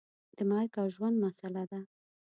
د 0.35 0.37
مرګ 0.49 0.71
او 0.81 0.87
ژوند 0.95 1.15
مسله 1.23 1.63
ده. 1.71 1.79